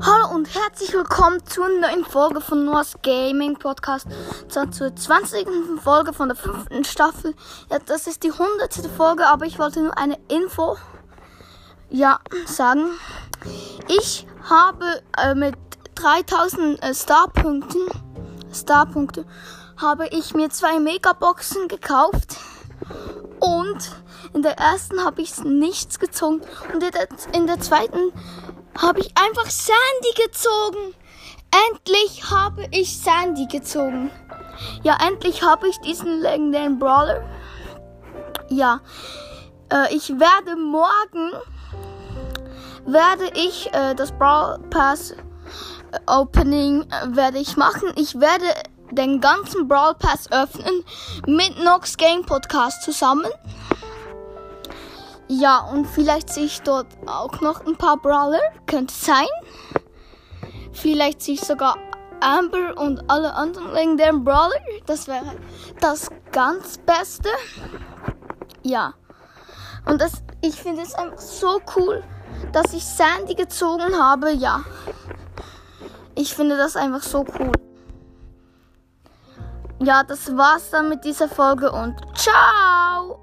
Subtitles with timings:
[0.00, 4.08] Hallo und herzlich willkommen zur neuen Folge von Noahs Gaming Podcast.
[4.48, 5.46] Zur 20.
[5.80, 7.34] Folge von der fünften Staffel.
[7.70, 8.74] Ja, das ist die 100.
[8.96, 10.76] Folge, aber ich wollte nur eine Info
[11.90, 12.90] ja, sagen.
[13.86, 15.54] Ich habe äh, mit
[15.94, 17.86] 3000 äh, Starpunkten,
[18.52, 19.24] Starpunkte,
[19.76, 22.36] habe ich mir zwei Megaboxen gekauft.
[23.38, 23.92] Und
[24.32, 26.40] in der ersten habe ich nichts gezogen.
[26.72, 28.12] Und in der, in der zweiten
[28.80, 30.94] habe ich einfach Sandy gezogen.
[31.70, 34.10] Endlich habe ich Sandy gezogen.
[34.82, 37.22] Ja, endlich habe ich diesen legendären Brawler.
[38.48, 38.80] Ja,
[39.72, 41.32] äh, ich werde morgen
[42.86, 45.16] werde ich äh, das Brawl Pass äh,
[46.06, 47.92] Opening äh, werde ich machen.
[47.96, 48.44] Ich werde
[48.90, 50.84] den ganzen Brawl Pass öffnen
[51.26, 53.26] mit Nox Game Podcast zusammen.
[55.28, 58.40] Ja, und vielleicht sehe ich dort auch noch ein paar Brawler.
[58.66, 59.26] Könnte sein.
[60.72, 61.76] Vielleicht sehe ich sogar
[62.20, 64.60] Amber und alle anderen legendären Brawler.
[64.86, 65.34] Das wäre
[65.80, 67.28] das ganz Beste.
[68.62, 68.94] Ja.
[69.86, 72.02] Und das, ich finde es einfach so cool,
[72.52, 74.32] dass ich Sandy gezogen habe.
[74.32, 74.62] Ja.
[76.14, 77.52] Ich finde das einfach so cool.
[79.80, 83.20] Ja, das war's dann mit dieser Folge und ciao!